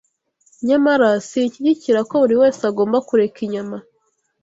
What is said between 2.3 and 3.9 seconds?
wese agomba kureka inyama